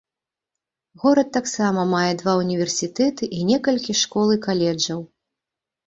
[1.03, 4.99] Горад таксама мае два ўніверсітэты і некалькі школ і каледжаў.